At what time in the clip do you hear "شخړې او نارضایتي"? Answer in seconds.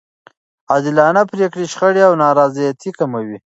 1.73-2.91